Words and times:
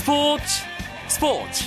스포츠 0.00 0.44
스포츠 1.08 1.64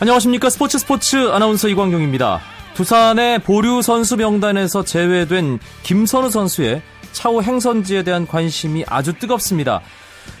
안녕하십니까 0.00 0.50
스포츠 0.50 0.78
스포츠 0.78 1.30
아나운서 1.30 1.68
이광경입니다. 1.68 2.40
두산의 2.74 3.38
보류 3.38 3.80
선수 3.80 4.18
명단에서 4.18 4.84
제외된 4.84 5.58
김선우 5.82 6.28
선수의 6.28 6.82
차후 7.12 7.42
행선지에 7.42 8.02
대한 8.02 8.26
관심이 8.26 8.84
아주 8.86 9.14
뜨겁습니다. 9.14 9.80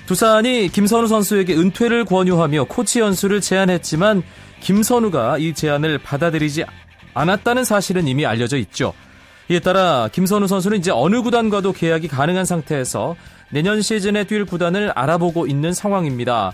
두산이 0.06 0.68
김선우 0.68 1.08
선수에게 1.08 1.54
은퇴를 1.56 2.04
권유하며 2.04 2.64
코치 2.64 3.00
연수를 3.00 3.40
제안했지만 3.40 4.22
김선우가 4.60 5.38
이 5.38 5.52
제안을 5.52 5.98
받아들이지 5.98 6.64
않았다는 7.12 7.64
사실은 7.64 8.06
이미 8.06 8.24
알려져 8.24 8.56
있죠. 8.58 8.94
이에 9.48 9.58
따라 9.58 10.08
김선우 10.12 10.46
선수는 10.46 10.78
이제 10.78 10.92
어느 10.92 11.22
구단과도 11.22 11.72
계약이 11.72 12.08
가능한 12.08 12.44
상태에서 12.44 13.16
내년 13.50 13.82
시즌에 13.82 14.24
뛸 14.24 14.44
구단을 14.44 14.90
알아보고 14.90 15.46
있는 15.46 15.72
상황입니다. 15.72 16.52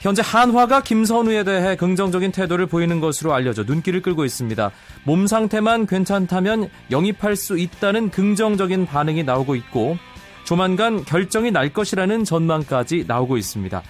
현재 0.00 0.22
한화가 0.24 0.82
김선우에 0.82 1.44
대해 1.44 1.76
긍정적인 1.76 2.32
태도를 2.32 2.66
보이는 2.66 3.00
것으로 3.00 3.32
알려져 3.32 3.64
눈길을 3.64 4.02
끌고 4.02 4.24
있습니다. 4.24 4.70
몸 5.04 5.26
상태만 5.26 5.86
괜찮다면 5.86 6.68
영입할 6.90 7.36
수 7.36 7.58
있다는 7.58 8.10
긍정적인 8.10 8.86
반응이 8.86 9.24
나오고 9.24 9.54
있고 9.56 9.96
조만간 10.46 11.04
결정이 11.04 11.50
날 11.50 11.72
것이라는 11.72 12.24
전망까지 12.24 13.04
나오고 13.06 13.36
있습니다. 13.36 13.82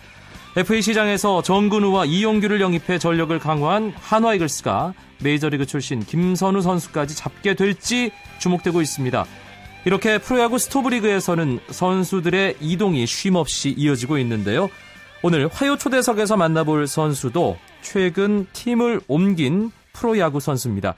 FA 0.56 0.81
시장에서 0.81 1.42
정근우와 1.42 2.06
이용규를 2.06 2.62
영입해 2.62 2.98
전력을 2.98 3.39
강화한 3.39 3.92
한화 3.94 4.34
이글스가 4.34 4.94
메이저리그 5.22 5.66
출신 5.66 6.00
김선우 6.00 6.62
선수까지 6.62 7.14
잡게 7.14 7.55
될지 7.55 8.11
주목되고 8.39 8.81
있습니다. 8.81 9.27
이렇게 9.84 10.16
프로야구 10.16 10.58
스토브리그에서는 10.58 11.61
선수들의 11.69 12.56
이동이 12.61 13.06
쉼없이 13.06 13.75
이어지고 13.77 14.16
있는데요. 14.19 14.70
오늘 15.22 15.48
화요 15.48 15.77
초대석에서 15.77 16.38
만나볼 16.38 16.86
선수도 16.86 17.59
최근 17.83 18.47
팀을 18.55 19.03
옮긴 19.09 19.70
프로야구 19.92 20.41
선수입니다. 20.41 20.94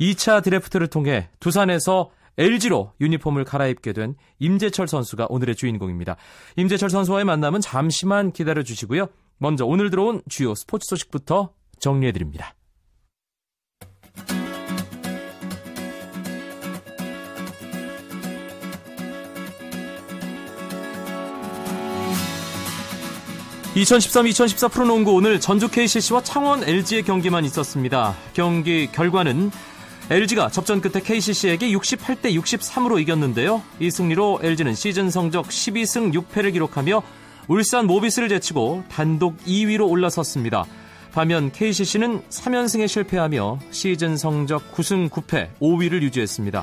2차 0.00 0.42
드래프트를 0.42 0.86
통해 0.86 1.28
두산에서 1.38 2.10
LG로 2.38 2.92
유니폼을 3.00 3.44
갈아입게 3.44 3.92
된 3.92 4.14
임재철 4.38 4.88
선수가 4.88 5.26
오늘의 5.28 5.56
주인공입니다. 5.56 6.16
임재철 6.56 6.90
선수와의 6.90 7.24
만남은 7.24 7.60
잠시만 7.60 8.32
기다려 8.32 8.62
주시고요. 8.62 9.08
먼저 9.38 9.66
오늘 9.66 9.90
들어온 9.90 10.22
주요 10.28 10.54
스포츠 10.54 10.86
소식부터 10.88 11.52
정리해 11.78 12.12
드립니다. 12.12 12.54
2013-2014 23.74 24.70
프로농구 24.70 25.14
오늘 25.14 25.40
전주 25.40 25.68
KCC와 25.68 26.22
창원 26.22 26.62
LG의 26.62 27.04
경기만 27.04 27.44
있었습니다. 27.46 28.14
경기 28.34 28.86
결과는 28.92 29.50
LG가 30.12 30.50
접전 30.50 30.82
끝에 30.82 31.02
KCC에게 31.02 31.70
68대 31.70 32.38
63으로 32.38 33.00
이겼는데요. 33.00 33.62
이 33.80 33.90
승리로 33.90 34.40
LG는 34.42 34.74
시즌 34.74 35.08
성적 35.08 35.48
12승 35.48 36.12
6패를 36.12 36.52
기록하며 36.52 37.02
울산 37.48 37.86
모비스를 37.86 38.28
제치고 38.28 38.84
단독 38.90 39.38
2위로 39.46 39.88
올라섰습니다. 39.88 40.66
반면 41.12 41.50
KCC는 41.50 42.20
3연승에 42.28 42.88
실패하며 42.88 43.60
시즌 43.70 44.18
성적 44.18 44.70
9승 44.72 45.08
9패 45.08 45.48
5위를 45.62 46.02
유지했습니다. 46.02 46.62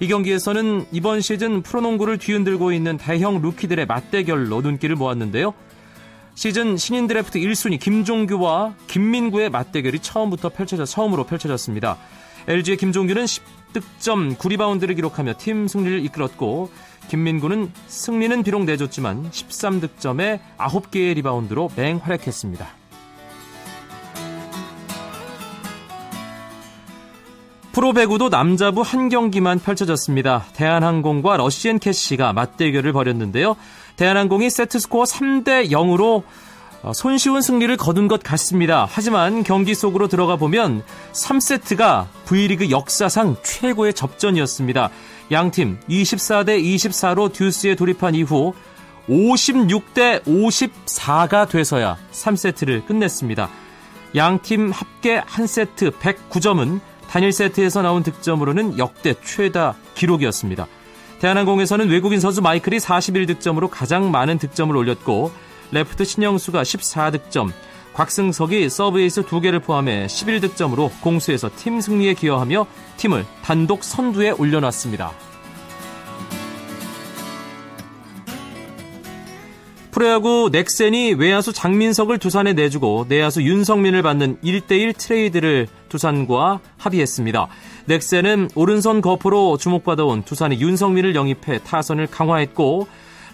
이 0.00 0.08
경기에서는 0.08 0.86
이번 0.90 1.20
시즌 1.20 1.62
프로농구를 1.62 2.18
뒤흔들고 2.18 2.72
있는 2.72 2.96
대형 2.96 3.40
루키들의 3.40 3.86
맞대결로 3.86 4.62
눈길을 4.62 4.96
모았는데요. 4.96 5.54
시즌 6.34 6.76
신인 6.76 7.06
드래프트 7.06 7.38
1순위 7.38 7.78
김종규와 7.78 8.74
김민구의 8.88 9.48
맞대결이 9.50 10.00
처음부터 10.00 10.48
펼쳐져 10.48 10.84
처음으로 10.84 11.22
펼쳐졌습니다. 11.22 11.96
LG의 12.48 12.76
김종규는 12.76 13.24
10득점 13.24 14.36
9리바운드를 14.36 14.96
기록하며 14.96 15.34
팀 15.38 15.68
승리를 15.68 16.04
이끌었고 16.06 16.70
김민구는 17.08 17.72
승리는 17.86 18.42
비록 18.42 18.64
내줬지만 18.64 19.30
13득점에 19.30 20.40
9개의 20.58 21.14
리바운드로 21.14 21.70
맹활약했습니다. 21.76 22.80
프로배구도 27.72 28.30
남자부 28.30 28.82
한 28.82 29.08
경기만 29.08 29.60
펼쳐졌습니다. 29.60 30.44
대한항공과 30.54 31.36
러시앤캐시가 31.36 32.32
맞대결을 32.32 32.92
벌였는데요. 32.92 33.56
대한항공이 33.96 34.50
세트스코어 34.50 35.04
3대 35.04 35.70
0으로 35.70 36.18
어, 36.18 36.24
손쉬운 36.94 37.42
승리를 37.42 37.76
거둔 37.76 38.08
것 38.08 38.22
같습니다. 38.22 38.88
하지만 38.90 39.42
경기 39.42 39.74
속으로 39.74 40.08
들어가 40.08 40.36
보면 40.36 40.82
3세트가 41.12 42.06
V리그 42.24 42.70
역사상 42.70 43.36
최고의 43.42 43.94
접전이었습니다. 43.94 44.90
양팀 45.30 45.78
24대 45.88 46.62
24로 46.62 47.32
듀스에 47.32 47.74
돌입한 47.74 48.14
이후 48.14 48.54
56대 49.08 50.22
54가 50.24 51.48
돼서야 51.48 51.96
3세트를 52.12 52.86
끝냈습니다. 52.86 53.48
양팀 54.16 54.70
합계 54.70 55.22
한 55.24 55.46
세트 55.46 55.90
109점은 55.90 56.80
단일 57.08 57.32
세트에서 57.32 57.82
나온 57.82 58.02
득점으로는 58.02 58.78
역대 58.78 59.14
최다 59.22 59.74
기록이었습니다. 59.94 60.66
대한항공에서는 61.20 61.88
외국인 61.88 62.18
선수 62.18 62.40
마이클이 62.40 62.78
41득점으로 62.78 63.68
가장 63.70 64.10
많은 64.10 64.38
득점을 64.38 64.74
올렸고 64.74 65.30
레프트 65.72 66.04
신영수가 66.04 66.62
14득점, 66.62 67.52
곽승석이 67.94 68.68
서브에이스 68.70 69.22
2개를 69.22 69.62
포함해 69.62 70.06
11득점으로 70.06 70.90
공수에서 71.00 71.50
팀 71.56 71.80
승리에 71.80 72.14
기여하며 72.14 72.66
팀을 72.96 73.26
단독 73.42 73.84
선두에 73.84 74.30
올려놨습니다. 74.30 75.12
프로야구 79.90 80.48
넥센이 80.50 81.14
외야수 81.14 81.52
장민석을 81.52 82.18
두산에 82.18 82.52
내주고 82.52 83.06
내야수 83.08 83.42
윤성민을 83.42 84.02
받는 84.02 84.38
1대1 84.42 84.96
트레이드를 84.96 85.66
두산과 85.90 86.60
합의했습니다. 86.78 87.48
넥센은 87.86 88.50
오른손 88.54 89.00
거포로 89.02 89.58
주목받아온 89.58 90.22
두산의 90.22 90.60
윤성민을 90.60 91.14
영입해 91.14 91.58
타선을 91.64 92.06
강화했고 92.06 92.86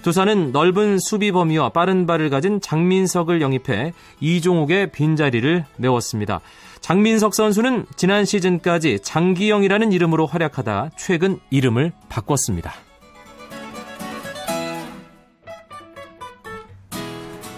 두산은 0.06 0.53
넓은 0.53 1.00
수비 1.00 1.33
범위와 1.33 1.71
빠른 1.71 2.06
발을 2.06 2.31
가진 2.31 2.61
장민석을 2.61 3.41
영입해 3.41 3.93
이종욱의 4.21 4.93
빈자리를 4.93 5.65
메웠습니다. 5.78 6.41
장민석 6.81 7.34
선수는 7.34 7.87
지난 7.97 8.25
시즌까지 8.25 9.00
장기영이라는 9.03 9.91
이름으로 9.91 10.27
활약하다 10.27 10.91
최근 10.97 11.41
이름을 11.50 11.91
바꿨습니다. 12.09 12.72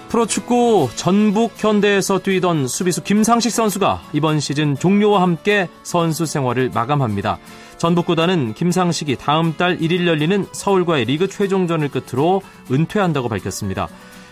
프로축구 0.09 0.89
전북 0.95 1.53
현대에서 1.59 2.21
뛰던 2.21 2.67
수비수 2.67 3.05
김상식 3.05 3.53
선수가 3.53 4.01
이번 4.15 4.41
시즌 4.41 4.75
종료와 4.75 5.21
함께 5.21 5.69
선수 5.83 6.25
생활을 6.25 6.71
마감합니다. 6.73 7.39
전북구단은 7.79 8.55
김상식이 8.55 9.17
다음 9.17 9.57
달 9.57 9.79
1일 9.79 10.07
열리는 10.07 10.47
서울과의 10.53 11.05
리그 11.05 11.29
최종전을 11.29 11.89
끝으로 11.89 12.43
은퇴한다고 12.71 13.29
밝혔습니다. 13.29 13.89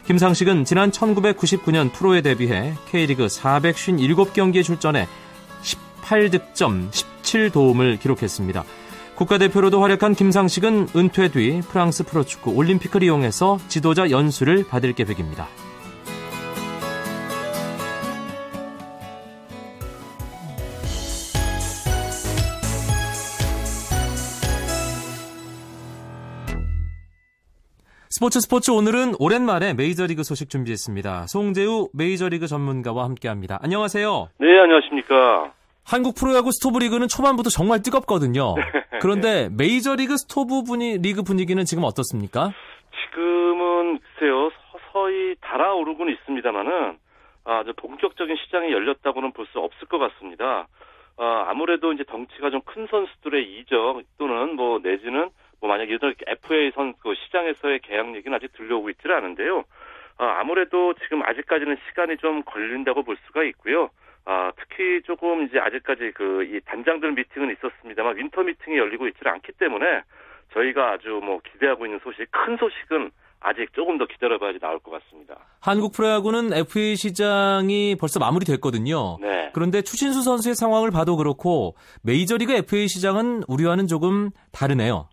김상식은 0.07 0.65
지난 0.65 0.91
1999년 0.91 1.93
프로에 1.93 2.21
데뷔해 2.21 2.75
K리그 2.91 3.27
457경기에 3.27 4.63
출전해 4.65 5.09
18득점 5.63 6.91
17도움을 6.91 7.99
기록했습니다. 8.01 8.65
국가대표로도 9.17 9.81
활약한 9.81 10.15
김상식은 10.15 10.89
은퇴 10.95 11.29
뒤 11.29 11.61
프랑스 11.69 12.05
프로축구 12.05 12.51
올림픽을 12.51 13.03
이용해서 13.03 13.59
지도자 13.69 14.11
연수를 14.11 14.67
받을 14.67 14.93
계획입니다. 14.93 15.49
스포츠 28.17 28.41
스포츠 28.41 28.71
오늘은 28.71 29.13
오랜만에 29.21 29.75
메이저리그 29.75 30.23
소식 30.25 30.49
준비했습니다. 30.49 31.27
송재우 31.27 31.89
메이저리그 31.93 32.47
전문가와 32.47 33.05
함께합니다. 33.05 33.59
안녕하세요. 33.63 34.29
네, 34.39 34.59
안녕하십니까. 34.59 35.53
한국 35.85 36.15
프로야구 36.19 36.51
스토브리그는 36.51 37.09
초반부터 37.09 37.51
정말 37.51 37.83
뜨겁거든요. 37.83 38.55
그런데 39.03 39.51
메이저리그 39.59 40.17
스토브 40.17 40.63
분위, 40.63 40.97
리그 40.97 41.23
분위기는 41.23 41.63
지금 41.67 41.85
어떻습니까? 41.85 42.53
지금은 43.05 43.99
글쎄요 44.01 44.49
서서히 44.73 45.35
달아오르곤 45.43 46.09
있습니다만은 46.09 46.97
아, 47.45 47.65
본격적인 47.77 48.35
시장이 48.47 48.73
열렸다고는 48.73 49.33
볼 49.33 49.45
수 49.53 49.59
없을 49.59 49.87
것 49.89 49.99
같습니다. 49.99 50.69
아, 51.19 51.45
아무래도 51.49 51.93
이제 51.93 52.03
덩치가 52.05 52.49
좀 52.49 52.63
큰 52.65 52.87
선수들의 52.91 53.45
이적 53.61 54.01
또는 54.17 54.57
뭐 54.57 54.81
내지는 54.83 55.29
뭐 55.61 55.69
만약 55.69 55.85
예를 55.85 55.99
들어 55.99 56.13
FA 56.27 56.71
선그 56.75 57.15
시장에서의 57.15 57.81
계약 57.81 58.15
얘기는 58.15 58.35
아직 58.37 58.53
들려오고 58.53 58.91
있지는 58.91 59.17
않은데요. 59.17 59.65
아, 60.19 60.37
아무래도 60.41 60.95
지금 60.95 61.23
아직까지는 61.23 61.77
시간이 61.89 62.17
좀 62.19 62.43
걸린다고 62.43 63.03
볼 63.03 63.17
수가 63.27 63.45
있고요. 63.45 63.91
아, 64.25 64.51
특히 64.57 65.03
조금 65.03 65.45
이제 65.47 65.59
아직까지 65.59 66.13
그 66.13 66.43
이 66.43 66.61
단장들 66.65 67.13
미팅은 67.13 67.55
있었습니다만 67.57 68.17
winter 68.17 68.43
meeting이 68.43 68.77
열리고 68.77 69.07
있지는 69.09 69.33
않기 69.33 69.53
때문에 69.59 70.03
저희가 70.53 70.93
아주 70.93 71.21
뭐 71.23 71.41
기대하고 71.53 71.87
있는 71.87 72.01
소식, 72.03 72.31
큰 72.31 72.57
소식은 72.57 73.11
아직 73.41 73.73
조금 73.75 73.99
더 73.99 74.07
기다려봐야지 74.07 74.59
나올 74.61 74.79
것 74.79 74.91
같습니다. 74.93 75.37
한국 75.61 75.93
프로야구는 75.93 76.53
FA 76.55 76.97
시장이 76.97 77.97
벌써 78.01 78.19
마무리됐거든요. 78.19 79.19
네. 79.21 79.51
그런데 79.53 79.83
추신수 79.83 80.23
선수의 80.23 80.55
상황을 80.55 80.91
봐도 80.91 81.17
그렇고 81.17 81.77
메이저리그 82.03 82.53
FA 82.55 82.89
시장은 82.89 83.43
우리와는 83.47 83.87
조금 83.87 84.31
다르네요. 84.53 85.09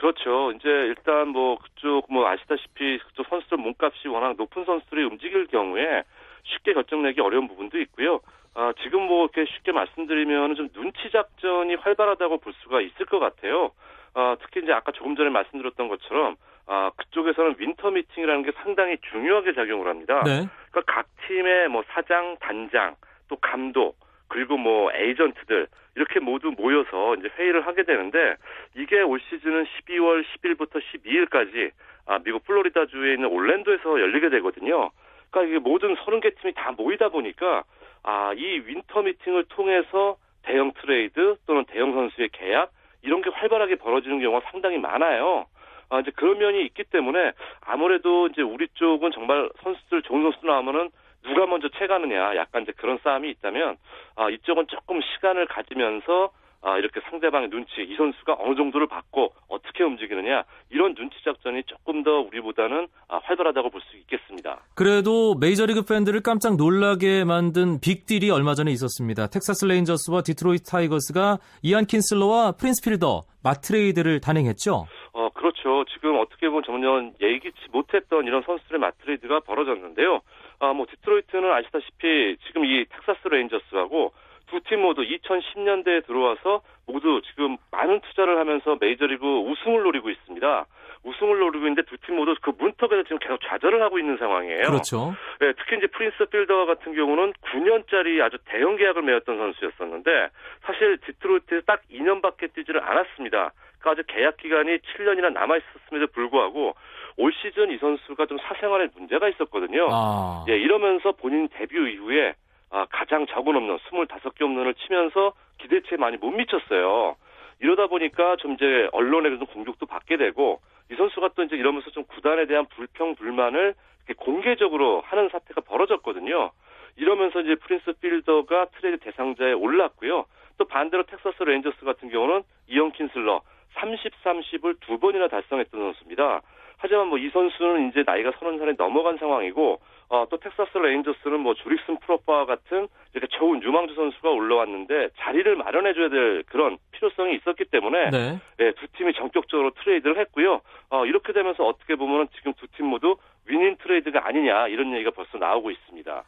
그렇죠. 0.00 0.50
이제 0.52 0.66
일단 0.66 1.28
뭐 1.28 1.58
그쪽 1.58 2.06
뭐 2.10 2.26
아시다시피 2.26 2.98
그쪽 3.06 3.26
선수들 3.28 3.58
몸값이 3.58 4.08
워낙 4.08 4.34
높은 4.38 4.64
선수들이 4.64 5.04
움직일 5.04 5.46
경우에 5.46 6.04
쉽게 6.44 6.72
결정 6.72 7.02
내기 7.02 7.20
어려운 7.20 7.46
부분도 7.46 7.78
있고요. 7.80 8.20
아, 8.54 8.72
지금 8.82 9.02
뭐 9.02 9.24
이렇게 9.24 9.44
쉽게 9.52 9.72
말씀드리면 9.72 10.54
좀 10.54 10.70
눈치 10.70 11.10
작전이 11.12 11.74
활발하다고 11.74 12.38
볼 12.38 12.54
수가 12.62 12.80
있을 12.80 13.04
것 13.04 13.18
같아요. 13.18 13.72
아, 14.14 14.36
특히 14.40 14.62
이제 14.62 14.72
아까 14.72 14.90
조금 14.90 15.14
전에 15.16 15.28
말씀드렸던 15.28 15.88
것처럼 15.88 16.36
아, 16.66 16.90
그쪽에서는 16.96 17.56
winter 17.58 17.90
meeting이라는 17.90 18.42
게 18.42 18.52
상당히 18.62 18.96
중요하게 19.12 19.52
작용을 19.52 19.86
합니다. 19.86 20.22
네. 20.24 20.48
그러니까 20.70 20.94
각 20.94 21.06
팀의 21.26 21.68
뭐 21.68 21.84
사장, 21.88 22.38
단장, 22.40 22.96
또 23.28 23.36
감독, 23.36 23.98
그리고 24.30 24.56
뭐 24.56 24.90
에이전트들 24.94 25.66
이렇게 25.96 26.20
모두 26.20 26.52
모여서 26.56 27.16
이제 27.16 27.28
회의를 27.36 27.66
하게 27.66 27.82
되는데 27.82 28.36
이게 28.76 29.00
올 29.02 29.20
시즌은 29.20 29.64
12월 29.64 30.24
10일부터 30.24 30.80
12일까지 30.80 31.72
아, 32.06 32.18
미국 32.24 32.44
플로리다 32.44 32.86
주에 32.86 33.14
있는 33.14 33.28
올랜도에서 33.28 34.00
열리게 34.00 34.30
되거든요. 34.30 34.90
그러니까 35.30 35.50
이게 35.50 35.58
모든 35.58 35.94
30개 35.96 36.40
팀이 36.40 36.54
다 36.54 36.72
모이다 36.72 37.08
보니까 37.08 37.64
아, 38.04 38.32
이 38.34 38.62
winter 38.66 39.02
meeting을 39.02 39.44
통해서 39.50 40.16
대형 40.42 40.72
트레이드 40.80 41.36
또는 41.46 41.64
대형 41.66 41.92
선수의 41.92 42.30
계약 42.32 42.70
이런 43.02 43.22
게 43.22 43.30
활발하게 43.30 43.76
벌어지는 43.76 44.20
경우가 44.20 44.48
상당히 44.50 44.78
많아요. 44.78 45.46
아, 45.88 45.98
이제 45.98 46.12
그런 46.14 46.38
면이 46.38 46.64
있기 46.66 46.84
때문에 46.84 47.32
아무래도 47.62 48.28
이제 48.28 48.42
우리 48.42 48.68
쪽은 48.74 49.10
정말 49.10 49.50
선수들 49.62 50.02
좋은 50.02 50.22
선수 50.22 50.46
나오면은 50.46 50.90
누가 51.22 51.46
먼저 51.46 51.68
채가느냐 51.68 52.36
약간 52.36 52.62
이제 52.62 52.72
그런 52.76 52.98
싸움이 53.02 53.30
있다면 53.30 53.76
아, 54.16 54.30
이쪽은 54.30 54.66
조금 54.68 55.00
시간을 55.02 55.46
가지면서 55.46 56.30
아, 56.62 56.76
이렇게 56.76 57.00
상대방의 57.08 57.48
눈치, 57.48 57.80
이 57.80 57.96
선수가 57.96 58.36
어느 58.38 58.54
정도를 58.54 58.86
받고 58.86 59.32
어떻게 59.48 59.82
움직이느냐 59.82 60.42
이런 60.68 60.94
눈치 60.94 61.16
작전이 61.24 61.62
조금 61.64 62.02
더 62.02 62.20
우리보다는 62.20 62.86
아, 63.08 63.18
활발하다고 63.24 63.70
볼 63.70 63.80
수 63.80 63.96
있겠습니다. 63.96 64.60
그래도 64.74 65.34
메이저리그 65.40 65.86
팬들을 65.86 66.20
깜짝 66.20 66.56
놀라게 66.56 67.24
만든 67.24 67.80
빅딜이 67.80 68.30
얼마 68.30 68.52
전에 68.54 68.70
있었습니다. 68.72 69.28
텍사스 69.28 69.64
레인저스와 69.64 70.20
디트로이트 70.22 70.64
타이거스가 70.70 71.38
이안 71.62 71.86
킨슬러와 71.86 72.52
프린스 72.52 72.82
필더 72.84 73.22
맞트레이드를 73.42 74.20
단행했죠. 74.20 74.86
어, 75.12 75.28
그렇죠. 75.30 75.84
지금 75.94 76.18
어떻게 76.18 76.48
보면 76.48 76.62
전혀 76.64 77.10
예기치 77.20 77.56
못했던 77.72 78.26
이런 78.26 78.42
선수들의 78.42 78.78
맞트레이드가 78.80 79.40
벌어졌는데요. 79.40 80.20
아, 80.60 80.72
뭐 80.72 80.86
디트로이트는 80.90 81.50
아시다시피 81.50 82.36
지금 82.46 82.64
이 82.64 82.84
텍사스 82.86 83.28
레인저스하고 83.28 84.12
두 84.50 84.60
팀 84.60 84.80
모두 84.82 85.02
2010년대에 85.02 86.04
들어와서 86.06 86.62
모두 86.86 87.22
지금 87.30 87.56
많은 87.70 88.00
투자를 88.00 88.36
하면서 88.38 88.76
메이저리그 88.80 89.24
우승을 89.24 89.82
노리고 89.84 90.10
있습니다. 90.10 90.66
우승을 91.04 91.38
노리고 91.38 91.66
있는데 91.66 91.82
두 91.82 91.96
팀 91.98 92.16
모두 92.16 92.34
그 92.42 92.50
문턱에서 92.58 93.04
지금 93.04 93.18
계속 93.20 93.38
좌절을 93.42 93.80
하고 93.80 93.98
있는 94.00 94.18
상황이에요. 94.18 94.62
그렇죠. 94.66 95.14
네, 95.38 95.52
특히 95.56 95.76
이제 95.78 95.86
프린스 95.86 96.26
필더 96.26 96.66
같은 96.66 96.94
경우는 96.94 97.32
9년짜리 97.40 98.20
아주 98.22 98.38
대형 98.46 98.76
계약을 98.76 99.02
맺었던 99.02 99.38
선수였었는데 99.38 100.28
사실 100.66 100.98
디트로이트에서 101.06 101.62
딱 101.66 101.82
2년밖에 101.90 102.52
뛰지를 102.52 102.82
않았습니다. 102.82 103.52
그러니까 103.78 103.90
아주 103.92 104.02
계약 104.08 104.36
기간이 104.36 104.78
7년이나 104.78 105.32
남아 105.32 105.56
있었음에도 105.58 106.08
불구하고 106.08 106.74
올 107.20 107.32
시즌 107.34 107.70
이 107.70 107.76
선수가 107.76 108.26
좀 108.26 108.38
사생활에 108.38 108.88
문제가 108.96 109.28
있었거든요. 109.28 109.88
아. 109.90 110.44
예, 110.48 110.56
이러면서 110.56 111.12
본인 111.12 111.48
데뷔 111.48 111.76
이후에 111.92 112.34
아, 112.70 112.86
가장 112.90 113.26
적은 113.26 113.54
홈런 113.54 113.78
25개 113.78 114.40
홈런을 114.42 114.74
치면서 114.74 115.34
기대치에 115.58 115.98
많이 115.98 116.16
못 116.16 116.30
미쳤어요. 116.30 117.16
이러다 117.60 117.88
보니까 117.88 118.36
좀 118.36 118.54
이제 118.54 118.88
언론에서 118.92 119.44
공격도 119.44 119.84
받게 119.84 120.16
되고 120.16 120.60
이 120.90 120.94
선수가 120.94 121.30
또 121.34 121.42
이제 121.42 121.56
이러면서 121.56 121.90
좀 121.90 122.04
구단에 122.04 122.46
대한 122.46 122.64
불평 122.66 123.14
불만을 123.16 123.74
공개적으로 124.16 125.02
하는 125.02 125.28
사태가 125.28 125.60
벌어졌거든요. 125.60 126.52
이러면서 126.96 127.40
이제 127.40 127.54
프린스 127.56 127.92
필더가 128.00 128.66
트레이드 128.76 129.04
대상자에 129.04 129.52
올랐고요. 129.52 130.24
또 130.56 130.64
반대로 130.64 131.02
텍사스 131.02 131.42
레인저스 131.42 131.84
같은 131.84 132.08
경우는 132.08 132.42
이안 132.68 132.92
킨슬러 132.92 133.42
30, 133.74 134.12
30을 134.24 134.80
두 134.80 134.98
번이나 134.98 135.28
달성했던 135.28 135.80
선수입니다. 135.80 136.40
하지만 136.80 137.08
뭐 137.08 137.18
이 137.18 137.28
선수는 137.30 137.90
이제 137.90 138.02
나이가 138.06 138.32
서른 138.38 138.58
살이 138.58 138.74
넘어간 138.78 139.18
상황이고 139.18 139.80
어, 140.08 140.26
또 140.30 140.38
텍사스 140.38 140.76
레인저스는 140.76 141.40
뭐 141.40 141.54
주릭슨 141.54 141.98
프로파와 142.00 142.46
같은 142.46 142.88
이렇게 143.14 143.28
좋은 143.38 143.62
유망주 143.62 143.94
선수가 143.94 144.28
올라왔는데 144.30 145.10
자리를 145.20 145.54
마련해줘야 145.56 146.08
될 146.08 146.42
그런 146.44 146.78
필요성이 146.92 147.36
있었기 147.36 147.66
때문에 147.66 148.10
네. 148.10 148.40
네, 148.58 148.72
두 148.72 148.88
팀이 148.96 149.12
전격적으로 149.14 149.70
트레이드를 149.82 150.18
했고요. 150.18 150.62
어, 150.88 151.04
이렇게 151.06 151.32
되면서 151.32 151.64
어떻게 151.64 151.94
보면 151.94 152.28
지금 152.36 152.54
두 152.54 152.66
팀 152.76 152.86
모두 152.86 153.16
winning 153.44 153.76
트레이드가 153.82 154.26
아니냐 154.26 154.68
이런 154.68 154.92
얘기가 154.94 155.10
벌써 155.10 155.38
나오고 155.38 155.70
있습니다. 155.70 156.22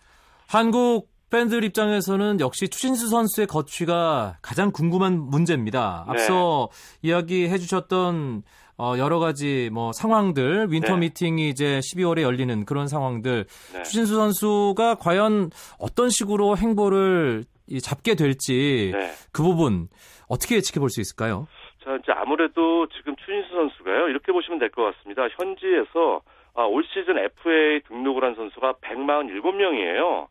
한국 0.48 1.08
팬들 1.30 1.64
입장에서는 1.64 2.40
역시 2.40 2.68
추신수 2.68 3.08
선수의 3.08 3.46
거취가 3.46 4.36
가장 4.42 4.70
궁금한 4.70 5.18
문제입니다. 5.18 6.04
앞서 6.06 6.68
네. 7.02 7.08
이야기해 7.08 7.56
주셨던 7.56 8.42
어, 8.78 8.94
여러 8.98 9.18
가지 9.18 9.70
뭐 9.72 9.92
상황들 9.92 10.68
winter 10.70 10.94
네. 10.94 11.00
미팅이 11.00 11.48
이제 11.48 11.78
12월에 11.80 12.22
열리는 12.22 12.64
그런 12.64 12.88
상황들 12.88 13.44
네. 13.74 13.82
추신수 13.82 14.14
선수가 14.16 14.96
과연 14.96 15.50
어떤 15.78 16.08
식으로 16.08 16.56
행보를 16.56 17.44
잡게 17.82 18.14
될지 18.14 18.90
네. 18.92 19.10
그 19.32 19.42
부분 19.42 19.88
어떻게 20.28 20.60
지켜볼 20.60 20.90
수 20.90 21.00
있을까요? 21.00 21.46
자, 21.84 21.96
이제 21.96 22.12
아무래도 22.12 22.86
지금 22.88 23.14
추신수 23.16 23.48
선수가요 23.50 24.08
이렇게 24.08 24.32
보시면 24.32 24.58
될 24.58 24.70
것 24.70 24.82
같습니다. 24.96 25.28
현지에서 25.38 26.22
아, 26.54 26.64
올 26.64 26.84
시즌 26.84 27.16
FA 27.18 27.80
등록을 27.88 28.24
한 28.24 28.34
선수가 28.34 28.74
147명이에요. 28.82 30.26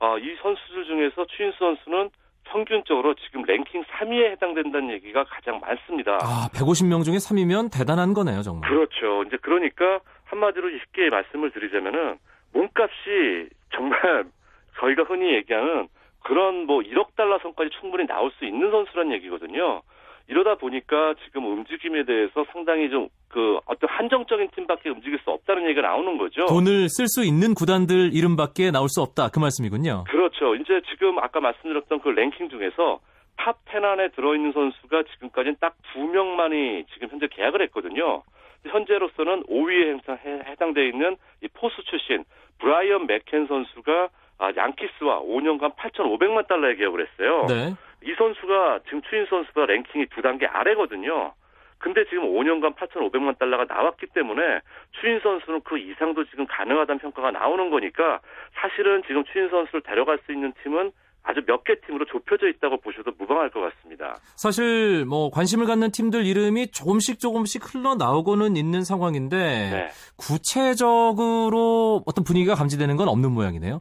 아, 0.00 0.16
이 0.18 0.36
선수들 0.42 0.84
중에서 0.86 1.26
추신수 1.26 1.58
선수는 1.58 2.10
평균적으로 2.50 3.14
지금 3.14 3.42
랭킹 3.42 3.84
3위에 3.84 4.30
해당된다는 4.32 4.90
얘기가 4.90 5.24
가장 5.24 5.60
많습니다. 5.60 6.18
아, 6.22 6.48
150명 6.52 7.04
중에 7.04 7.16
3위면 7.16 7.70
대단한 7.72 8.14
거네요, 8.14 8.42
정말. 8.42 8.68
그렇죠. 8.68 9.24
이제 9.24 9.36
그러니까 9.42 10.00
한마디로 10.24 10.70
쉽게 10.70 11.10
말씀을 11.10 11.50
드리자면은 11.50 12.18
몸값이 12.52 13.48
정말 13.74 14.24
저희가 14.80 15.04
흔히 15.04 15.34
얘기하는 15.34 15.88
그런 16.22 16.66
뭐 16.66 16.80
1억 16.80 17.14
달러 17.16 17.38
선까지 17.38 17.70
충분히 17.80 18.06
나올 18.06 18.30
수 18.38 18.44
있는 18.44 18.70
선수란 18.70 19.12
얘기거든요. 19.12 19.82
이러다 20.28 20.56
보니까 20.56 21.14
지금 21.24 21.46
움직임에 21.46 22.04
대해서 22.04 22.44
상당히 22.52 22.90
좀 22.90 23.08
그 23.36 23.58
어떤 23.66 23.90
한정적인 23.90 24.48
팀밖에 24.54 24.88
움직일 24.88 25.18
수 25.18 25.30
없다는 25.30 25.64
얘기가 25.68 25.86
나오는 25.86 26.16
거죠. 26.16 26.46
돈을 26.46 26.88
쓸 26.88 27.06
수 27.06 27.22
있는 27.22 27.52
구단들 27.52 28.14
이름밖에 28.14 28.70
나올 28.70 28.88
수 28.88 29.02
없다 29.02 29.28
그 29.28 29.38
말씀이군요. 29.38 30.04
그렇죠. 30.08 30.54
이제 30.54 30.80
지금 30.88 31.18
아까 31.18 31.40
말씀드렸던 31.40 32.00
그 32.00 32.08
랭킹 32.08 32.48
중에서 32.48 33.00
top 33.36 33.58
10 33.70 33.84
안에 33.84 34.08
들어있는 34.12 34.52
선수가 34.52 35.02
지금까지는 35.12 35.56
딱 35.60 35.74
두 35.92 36.00
명만이 36.00 36.84
지금 36.94 37.08
현재 37.10 37.26
계약을 37.30 37.60
했거든요. 37.64 38.22
현재로서는 38.64 39.42
5위에 39.44 40.00
해당되어 40.48 40.84
있는 40.84 41.16
이 41.42 41.48
포수 41.48 41.82
출신 41.84 42.24
브라이언 42.58 43.06
맥켄 43.06 43.48
선수가 43.48 44.08
아, 44.38 44.52
양키스와 44.56 45.20
5년간 45.20 45.76
8,500만 45.76 46.46
달러의 46.46 46.76
계약을 46.76 47.06
했어요. 47.06 47.46
네. 47.48 47.74
이 48.02 48.14
선수가 48.16 48.80
지금 48.84 49.02
추신수 49.08 49.26
선수가 49.26 49.66
랭킹이 49.66 50.06
두 50.14 50.22
단계 50.22 50.46
아래거든요. 50.46 51.32
근데 51.78 52.04
지금 52.08 52.24
5년간 52.24 52.74
8,500만 52.76 53.38
달러가 53.38 53.64
나왔기 53.68 54.06
때문에 54.14 54.60
추인 55.00 55.20
선수는 55.20 55.60
그 55.62 55.78
이상도 55.78 56.24
지금 56.26 56.46
가능하다는 56.46 57.00
평가가 57.00 57.30
나오는 57.32 57.70
거니까 57.70 58.20
사실은 58.54 59.02
지금 59.06 59.24
추인 59.32 59.48
선수를 59.50 59.82
데려갈 59.82 60.18
수 60.24 60.32
있는 60.32 60.52
팀은 60.62 60.92
아주 61.28 61.40
몇 61.44 61.64
개 61.64 61.74
팀으로 61.80 62.04
좁혀져 62.06 62.46
있다고 62.48 62.78
보셔도 62.80 63.10
무방할 63.18 63.50
것 63.50 63.60
같습니다. 63.60 64.14
사실 64.36 65.04
뭐 65.04 65.28
관심을 65.30 65.66
갖는 65.66 65.90
팀들 65.90 66.24
이름이 66.24 66.68
조금씩 66.70 67.18
조금씩 67.18 67.74
흘러 67.74 67.96
나오고는 67.96 68.56
있는 68.56 68.84
상황인데 68.84 69.36
네. 69.36 69.88
구체적으로 70.16 72.02
어떤 72.06 72.24
분위기가 72.24 72.54
감지되는 72.54 72.96
건 72.96 73.08
없는 73.08 73.32
모양이네요. 73.32 73.80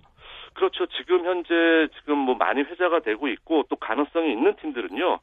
그렇죠. 0.56 0.86
지금 0.88 1.26
현재 1.26 1.88
지금 2.00 2.18
뭐 2.18 2.36
많이 2.36 2.62
회자가 2.62 3.00
되고 3.02 3.28
있고 3.28 3.66
또 3.70 3.76
가능성이 3.76 4.32
있는 4.32 4.56
팀들은요. 4.56 5.20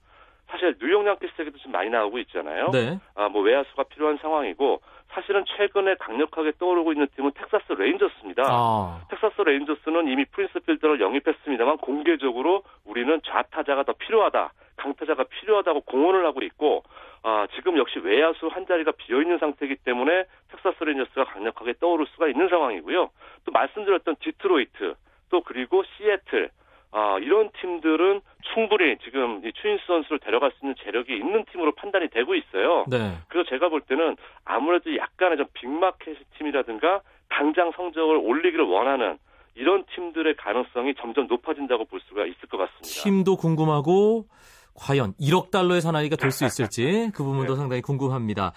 사실 0.48 0.76
뉴욕 0.78 1.06
양키스에게도 1.06 1.58
좀 1.58 1.72
많이 1.72 1.88
나오고 1.88 2.18
있잖아요. 2.18 2.70
네. 2.70 2.98
아, 3.14 3.28
뭐 3.28 3.42
외야수가 3.42 3.84
필요한 3.84 4.18
상황이고 4.18 4.82
사실은 5.08 5.44
최근에 5.46 5.94
강력하게 5.94 6.52
떠오르고 6.58 6.92
있는 6.92 7.06
팀은 7.16 7.32
텍사스 7.34 7.72
레인저스입니다. 7.72 8.42
아, 8.46 9.00
텍사스 9.08 9.40
레인저스는 9.40 10.08
이미 10.08 10.26
프린스 10.26 10.60
필더를 10.60 11.00
영입했습니다만 11.00 11.78
공개적으로 11.78 12.62
우리는 12.84 13.20
좌타자가 13.24 13.84
더 13.84 13.94
필요하다. 13.94 14.52
강타자가 14.76 15.24
필요하다고 15.24 15.82
공언을 15.82 16.26
하고 16.26 16.42
있고 16.42 16.82
아, 17.22 17.46
지금 17.54 17.78
역시 17.78 17.98
외야수 18.00 18.48
한 18.48 18.66
자리가 18.66 18.92
비어 18.92 19.22
있는 19.22 19.38
상태이기 19.38 19.76
때문에 19.76 20.24
텍사스 20.50 20.84
레인저스가 20.84 21.24
강력하게 21.24 21.74
떠오를 21.80 22.06
수가 22.12 22.28
있는 22.28 22.48
상황이고요. 22.48 23.08
또 23.44 23.52
말씀드렸던 23.52 24.16
디트로이트 24.20 24.94
또 25.32 25.40
그리고 25.40 25.82
시애틀 25.96 26.50
아, 26.92 27.16
이런 27.18 27.50
팀들은 27.58 28.20
충분히 28.52 28.98
지금 29.02 29.40
이 29.44 29.52
추인수 29.54 29.86
선수를 29.86 30.18
데려갈 30.18 30.52
수 30.52 30.58
있는 30.62 30.74
재력이 30.84 31.16
있는 31.16 31.44
팀으로 31.50 31.72
판단이 31.72 32.08
되고 32.10 32.34
있어요. 32.34 32.84
네. 32.86 33.16
그래서 33.28 33.48
제가 33.48 33.70
볼 33.70 33.80
때는 33.80 34.16
아무래도 34.44 34.94
약간의 34.94 35.38
좀 35.38 35.46
빅마켓 35.54 36.18
팀이라든가 36.36 37.00
당장 37.30 37.72
성적을 37.74 38.16
올리기를 38.16 38.66
원하는 38.66 39.16
이런 39.54 39.84
팀들의 39.94 40.36
가능성이 40.36 40.94
점점 41.00 41.26
높아진다고 41.28 41.86
볼 41.86 42.00
수가 42.08 42.26
있을 42.26 42.46
것 42.50 42.58
같습니다. 42.58 43.02
팀도 43.02 43.36
궁금하고 43.36 44.26
과연 44.74 45.12
1억 45.20 45.50
달러의 45.50 45.80
사나이가 45.80 46.16
될 46.16 46.30
수 46.32 46.44
있을지 46.46 47.10
그 47.14 47.22
부분도 47.22 47.54
네. 47.54 47.58
상당히 47.58 47.82
궁금합니다. 47.82 48.52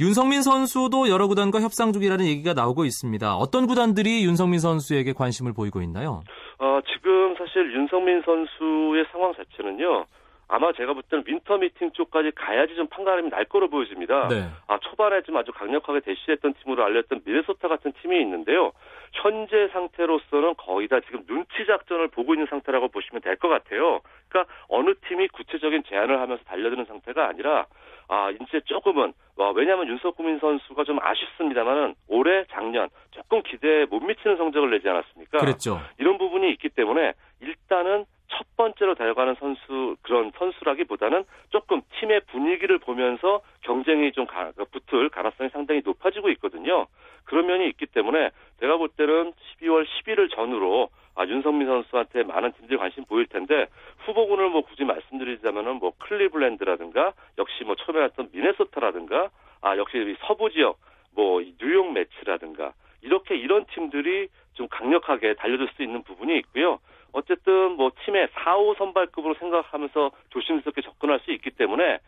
윤성민 0.00 0.42
선수도 0.42 1.08
여러 1.10 1.26
구단과 1.28 1.60
협상 1.60 1.92
중이라는 1.92 2.24
얘기가 2.24 2.54
나오고 2.54 2.84
있습니다. 2.86 3.36
어떤 3.36 3.66
구단들이 3.66 4.24
윤성민 4.24 4.60
선수에게 4.60 5.12
관심을 5.12 5.52
보이고 5.52 5.82
있나요? 5.82 6.22
어, 6.58 6.80
지금 6.92 7.34
사실 7.36 7.70
윤석민 7.74 8.22
선수의 8.24 9.04
상황 9.12 9.34
자체는요. 9.34 10.06
아마 10.50 10.72
제가 10.72 10.94
볼 10.94 11.02
때는 11.10 11.24
winter 11.26 11.58
미팅 11.58 11.90
쪽까지 11.92 12.30
가야지 12.34 12.74
좀 12.74 12.86
판가름이 12.86 13.28
날 13.28 13.44
거로 13.44 13.68
보여집니다. 13.68 14.28
네. 14.28 14.48
아, 14.66 14.78
초반에 14.78 15.20
좀 15.22 15.36
아주 15.36 15.52
강력하게 15.52 16.00
대시했던 16.00 16.54
팀으로 16.62 16.84
알렸던 16.84 17.20
미네소타 17.26 17.68
같은 17.68 17.92
팀이 18.00 18.18
있는데요. 18.22 18.72
현재 19.12 19.68
상태로서는 19.72 20.54
거의 20.56 20.88
다 20.88 21.00
지금 21.00 21.24
눈치 21.26 21.66
작전을 21.66 22.08
보고 22.08 22.34
있는 22.34 22.46
상태라고 22.46 22.88
보시면 22.88 23.22
될 23.22 23.36
것 23.38 23.48
같아요. 23.48 24.00
그러니까 24.28 24.52
어느 24.68 24.94
팀이 25.06 25.28
구체적인 25.28 25.84
제안을 25.88 26.20
하면서 26.20 26.42
달려드는 26.44 26.84
상태가 26.86 27.28
아니라 27.28 27.66
아, 28.08 28.30
이제 28.30 28.60
조금은 28.64 29.12
어, 29.36 29.52
왜냐하면 29.54 29.86
윤석민 29.88 30.38
선수가 30.40 30.84
좀 30.84 30.98
아쉽습니다만은 31.00 31.94
올해 32.08 32.44
작년 32.50 32.88
조금 33.12 33.42
기대에 33.42 33.84
못 33.84 34.00
미치는 34.02 34.36
성적을 34.38 34.70
내지 34.70 34.88
않았습니까? 34.88 35.38
그랬죠. 35.38 35.80
이런 35.98 36.18
부분이 36.18 36.50
있기 36.52 36.70
때문에 36.70 37.12
일단은 37.40 38.06
첫 38.30 38.46
번째로 38.56 38.94
달려가는 38.94 39.36
선수 39.38 39.96
그런 40.02 40.32
선수라기보다는 40.36 41.24
조금 41.50 41.80
팀의 41.98 42.22
분위기를 42.30 42.78
보면서 42.78 43.40
경쟁이 43.62 44.12
좀 44.12 44.26
가, 44.26 44.52
붙을 44.70 45.08
가능성이 45.10 45.48
상당히 45.50 45.80
높아지고 45.84 46.28
있거든요. 46.30 46.86
그런 47.28 47.46
면이 47.46 47.68
있기 47.68 47.86
때문에 47.86 48.30
제가 48.60 48.76
볼 48.78 48.88
때는 48.88 49.32
12월 49.32 49.86
11일 49.86 50.34
전후로 50.34 50.88
아, 51.14 51.26
윤성민 51.26 51.66
선수한테 51.66 52.22
많은 52.22 52.52
팀들이 52.52 52.78
관심 52.78 53.04
보일 53.04 53.26
텐데 53.26 53.66
후보군을 54.06 54.50
뭐 54.50 54.62
굳이 54.62 54.84
말씀드리자면은 54.84 55.76
뭐 55.76 55.92
클리블랜드라든가 55.98 57.12
역시 57.38 57.64
뭐 57.64 57.74
처음에 57.74 58.04
했던 58.04 58.28
미네소타라든가 58.32 59.30
아 59.60 59.76
역시 59.76 59.98
이 59.98 60.16
서부 60.26 60.50
지역 60.50 60.78
뭐이 61.14 61.54
뉴욕 61.60 61.92
매치라든가 61.92 62.72
이렇게 63.02 63.36
이런 63.36 63.66
팀들이 63.74 64.28
좀 64.54 64.68
강력하게 64.68 65.34
달려들 65.34 65.68
수 65.76 65.82
있는 65.82 66.02
부분이 66.02 66.36
있고요. 66.38 66.78
어쨌든 67.12 67.72
뭐 67.72 67.90
팀의 68.04 68.28
4, 68.32 68.56
5 68.56 68.74
선발급으로 68.74 69.34
생각하면서 69.34 70.10
조심스럽게 70.30 70.82
접근할 70.82 71.20
수 71.20 71.32
있기 71.32 71.50
때문에 71.50 71.98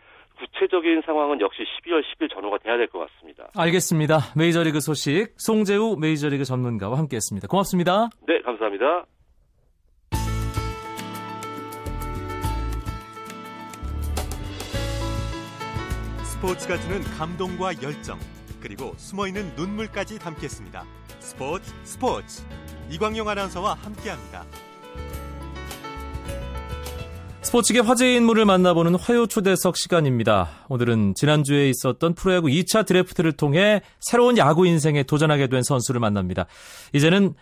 구체적인 0.40 1.02
상황은 1.04 1.40
역시 1.40 1.62
12월 1.62 2.02
10일 2.02 2.32
전후가 2.32 2.58
돼야 2.58 2.76
될 2.76 2.88
것 2.88 3.06
같습니다. 3.06 3.48
알겠습니다. 3.56 4.18
메이저리그 4.36 4.80
소식 4.80 5.34
송재우 5.36 5.96
메이저리그 6.00 6.44
전문가와 6.44 6.98
함께했습니다. 6.98 7.46
고맙습니다. 7.48 8.08
네, 8.26 8.40
감사합니다. 8.42 9.04
스포츠가 16.24 16.76
주는 16.78 17.00
감동과 17.18 17.82
열정 17.82 18.18
그리고 18.60 18.92
숨어있는 18.96 19.54
눈물까지 19.56 20.18
담겠습니다. 20.18 20.84
스포츠 21.18 21.72
스포츠 21.84 22.44
이광용 22.90 23.28
아나운서와 23.28 23.74
함께합니다. 23.74 24.44
스포츠계 27.50 27.80
화제 27.80 28.14
인물을 28.14 28.44
만나보는 28.44 28.94
화요 28.94 29.26
초대석 29.26 29.76
시간입니다. 29.76 30.50
오늘은 30.68 31.14
지난주에 31.16 31.68
있었던 31.70 32.14
프로야구 32.14 32.46
2차 32.46 32.86
드래프트를 32.86 33.32
통해 33.32 33.80
새로운 33.98 34.38
야구 34.38 34.68
인생에 34.68 35.02
도전하게 35.02 35.48
된 35.48 35.62
선수를 35.64 36.00
만납니다. 36.00 36.46
이제는 36.92 37.34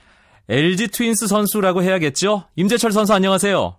LG 0.49 0.89
트윈스 0.93 1.27
선수라고 1.27 1.83
해야겠죠? 1.83 2.45
임재철 2.57 2.91
선수 2.93 3.13
안녕하세요. 3.13 3.77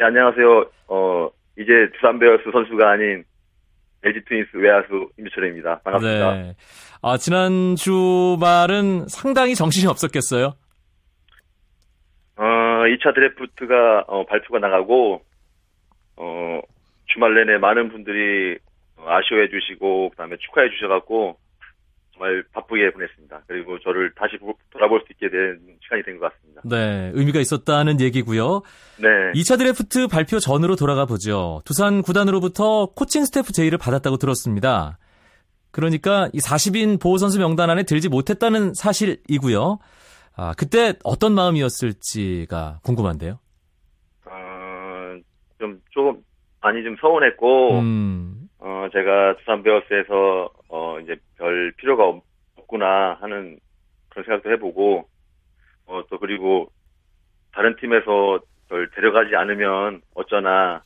네, 0.00 0.04
안녕하세요. 0.04 0.66
어, 0.88 1.28
이제 1.60 1.70
두산 1.94 2.18
베어스 2.18 2.42
선수가 2.50 2.90
아닌 2.90 3.22
LG 4.02 4.24
트윈스 4.28 4.56
외야수 4.56 5.10
임주철입니다. 5.16 5.82
반갑습니다. 5.84 6.34
네. 6.34 6.56
아, 7.02 7.16
지난 7.18 7.76
주 7.76 8.36
말은 8.40 9.06
상당히 9.06 9.54
정신이 9.54 9.86
없었겠어요? 9.86 10.54
어, 12.84 12.86
2차 12.88 13.14
드래프트가 13.14 14.04
어, 14.08 14.24
발표가 14.26 14.58
나가고 14.58 15.22
어, 16.16 16.60
주말 17.06 17.34
내내 17.34 17.58
많은 17.58 17.90
분들이 17.90 18.58
어, 18.96 19.04
아쉬워해 19.08 19.48
주시고 19.48 20.10
그다음에 20.10 20.36
축하해 20.40 20.68
주셔갖고 20.70 21.36
정말 22.12 22.44
바쁘게 22.52 22.92
보냈습니다. 22.92 23.42
그리고 23.48 23.78
저를 23.80 24.12
다시 24.14 24.36
보- 24.38 24.54
돌아볼 24.70 25.00
수 25.00 25.06
있게 25.12 25.28
된 25.30 25.58
시간이 25.82 26.02
된 26.04 26.18
것 26.20 26.32
같습니다. 26.32 26.60
네, 26.64 27.10
의미가 27.14 27.40
있었다는 27.40 28.00
얘기고요. 28.00 28.62
네, 28.98 29.08
2차 29.34 29.58
드래프트 29.58 30.06
발표 30.06 30.38
전으로 30.38 30.76
돌아가 30.76 31.06
보죠. 31.06 31.60
두산 31.64 32.02
구단으로부터 32.02 32.86
코칭 32.94 33.24
스태프 33.24 33.52
제의를 33.52 33.78
받았다고 33.78 34.18
들었습니다. 34.18 34.98
그러니까 35.72 36.28
이 36.32 36.38
40인 36.38 37.00
보호 37.02 37.18
선수 37.18 37.40
명단 37.40 37.68
안에 37.68 37.82
들지 37.82 38.08
못했다는 38.08 38.74
사실이고요. 38.74 39.80
아, 40.36 40.52
그때 40.58 40.94
어떤 41.04 41.32
마음이었을지가 41.34 42.80
궁금한데요. 42.82 43.38
어, 44.26 45.16
좀 45.58 45.80
조금 45.90 46.24
많이 46.60 46.82
좀 46.82 46.96
서운했고 47.00 47.78
음, 47.78 48.48
어, 48.58 48.88
제가 48.92 49.36
두산 49.38 49.62
베어스에서, 49.62 50.50
어, 50.68 50.98
이제 51.00 51.16
별 51.36 51.72
필요가 51.76 52.04
없, 52.04 52.24
없구나 52.56 53.18
하는 53.20 53.58
그런 54.08 54.24
생각도 54.24 54.50
해보고, 54.52 55.06
어, 55.86 56.02
또 56.10 56.18
그리고 56.18 56.70
다른 57.52 57.76
팀에서 57.76 58.40
절 58.68 58.90
데려가지 58.90 59.36
않으면 59.36 60.00
어쩌나, 60.14 60.82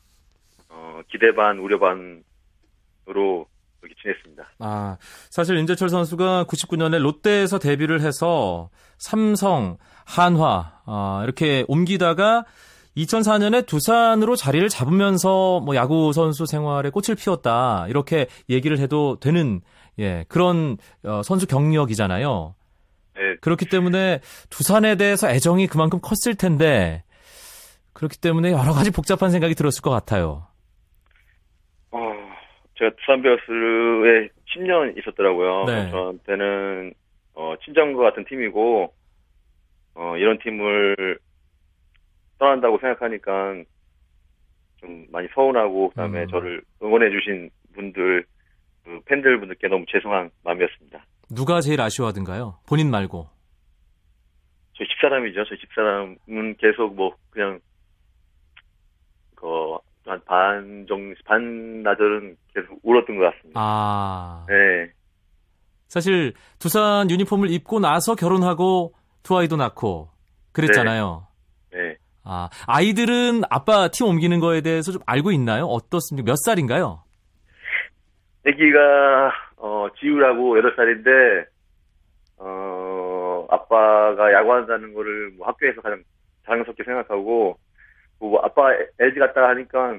어, 0.68 1.00
기대 1.08 1.32
반, 1.34 1.58
우려 1.58 1.78
반으로 1.78 3.46
이렇게 3.82 3.94
지냈습니다. 4.02 4.44
아, 4.60 4.96
사실 5.30 5.56
임재철 5.56 5.88
선수가 5.88 6.44
99년에 6.44 6.98
롯데에서 6.98 7.58
데뷔를 7.58 8.00
해서 8.00 8.70
삼성, 8.98 9.78
한화, 10.04 10.80
아, 10.86 11.20
이렇게 11.24 11.64
옮기다가 11.68 12.44
2004년에 12.96 13.64
두산으로 13.66 14.34
자리를 14.34 14.68
잡으면서 14.68 15.60
뭐 15.60 15.76
야구 15.76 16.12
선수 16.12 16.46
생활에 16.46 16.90
꽃을 16.90 17.14
피웠다. 17.16 17.86
이렇게 17.88 18.26
얘기를 18.48 18.78
해도 18.78 19.18
되는 19.20 19.60
예, 19.98 20.24
그런 20.28 20.78
어, 21.04 21.22
선수 21.22 21.46
경력이잖아요. 21.46 22.54
네, 23.14 23.36
그렇기 23.40 23.66
때문에 23.66 24.20
두산에 24.50 24.96
대해서 24.96 25.28
애정이 25.30 25.66
그만큼 25.66 26.00
컸을 26.00 26.36
텐데 26.36 27.04
그렇기 27.92 28.18
때문에 28.18 28.52
여러 28.52 28.72
가지 28.72 28.90
복잡한 28.90 29.30
생각이 29.30 29.54
들었을 29.54 29.82
것 29.82 29.90
같아요. 29.90 30.46
어, 32.78 32.80
제가 32.80 32.90
두산 32.96 33.22
베어스에 33.22 34.28
10년 34.54 34.96
있었더라고요. 34.98 35.64
네. 35.64 35.90
저한테는, 35.90 36.94
어, 37.34 37.54
친정과 37.64 38.02
같은 38.02 38.24
팀이고, 38.24 38.92
어, 39.94 40.16
이런 40.16 40.38
팀을 40.38 41.18
떠난다고 42.38 42.78
생각하니까 42.78 43.62
좀 44.80 45.06
많이 45.10 45.28
서운하고, 45.34 45.90
그 45.90 45.94
다음에 45.96 46.22
음. 46.22 46.28
저를 46.28 46.62
응원해주신 46.82 47.50
분들, 47.74 48.24
그 48.84 49.00
팬들 49.06 49.38
분들께 49.38 49.68
너무 49.68 49.84
죄송한 49.88 50.30
마음이었습니다. 50.44 51.04
누가 51.30 51.60
제일 51.60 51.80
아쉬워하던가요? 51.80 52.58
본인 52.66 52.90
말고. 52.90 53.28
저희 54.74 54.88
집사람이죠. 54.88 55.44
저희 55.44 55.58
집사람은 55.58 56.56
계속 56.58 56.94
뭐, 56.94 57.14
그냥, 57.30 57.58
그, 59.34 59.78
한 60.08 60.20
반 60.24 60.86
정, 60.88 61.14
반나절은 61.24 62.36
계속 62.54 62.78
울었던 62.82 63.18
것 63.18 63.24
같습니다. 63.34 63.60
아. 63.60 64.46
네. 64.48 64.90
사실 65.88 66.34
두산 66.58 67.10
유니폼을 67.10 67.50
입고 67.50 67.80
나서 67.80 68.14
결혼하고 68.14 68.94
두 69.22 69.38
아이도 69.38 69.56
낳고 69.56 70.08
그랬잖아요. 70.52 71.26
네. 71.72 71.96
아, 72.24 72.50
아이들은 72.66 73.42
아빠 73.48 73.88
팀 73.88 74.06
옮기는 74.06 74.38
거에 74.40 74.60
대해서 74.60 74.92
좀 74.92 75.00
알고 75.06 75.32
있나요? 75.32 75.64
어떻습니까? 75.64 76.26
몇 76.32 76.36
살인가요? 76.44 77.02
아기가 78.46 79.32
어 79.56 79.88
지우라고 79.98 80.56
8살인데 80.56 81.46
어 82.38 83.46
아빠가 83.50 84.32
야구한다는 84.32 84.92
거를 84.94 85.30
뭐 85.36 85.46
학교에서 85.46 85.80
가장 85.80 86.02
자랑스럽게 86.44 86.84
생각하고 86.84 87.58
뭐 88.18 88.40
아빠 88.42 88.72
LG 88.98 89.18
갔다 89.18 89.48
하니까 89.48 89.96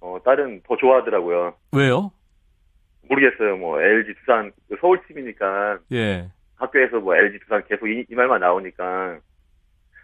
어 0.00 0.18
딸은 0.24 0.62
더 0.66 0.76
좋아하더라고요. 0.76 1.54
왜요? 1.72 2.10
모르겠어요. 3.08 3.56
뭐 3.56 3.80
LG 3.80 4.14
두산 4.20 4.52
그 4.68 4.76
서울 4.80 5.00
팀이니까 5.06 5.78
예. 5.92 6.28
학교에서 6.56 6.98
뭐 7.00 7.14
LG 7.14 7.38
두산 7.40 7.62
계속 7.68 7.88
이, 7.88 8.04
이 8.08 8.14
말만 8.14 8.40
나오니까 8.40 9.18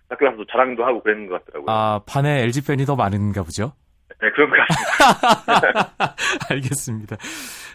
학교 0.09 0.25
가서도 0.25 0.47
자랑도 0.47 0.85
하고 0.85 1.03
그랬는 1.03 1.29
것 1.29 1.45
같더라고요. 1.45 1.75
아, 1.75 2.01
반에 2.07 2.43
LG 2.45 2.65
팬이 2.65 2.85
더 2.85 2.97
많은가 2.97 3.43
보죠? 3.43 3.73
네, 4.21 4.31
그런 4.31 4.51
것 4.51 4.57
같습니다. 4.57 6.15
알겠습니다. 6.51 7.17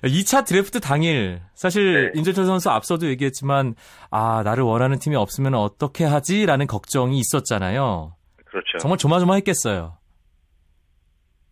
2차 0.03 0.45
드래프트 0.45 0.79
당일, 0.81 1.39
사실 1.53 2.12
네. 2.13 2.19
임재철 2.19 2.45
선수 2.45 2.69
앞서도 2.69 3.07
얘기했지만, 3.07 3.75
아, 4.12 4.41
나를 4.43 4.63
원하는 4.63 5.00
팀이 5.00 5.15
없으면 5.15 5.53
어떻게 5.53 6.03
하지? 6.03 6.45
라는 6.45 6.67
걱정이 6.67 7.19
있었잖아요. 7.19 8.15
그렇죠. 8.53 8.77
정말 8.77 8.98
조마조마했겠어요. 9.00 9.98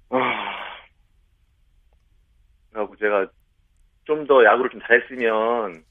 아, 0.09 0.17
그리고 2.71 2.95
제가 2.97 3.27
좀 4.05 4.27
더 4.27 4.43
야구를 4.43 4.69
좀 4.69 4.79
잘했으면 4.81 5.83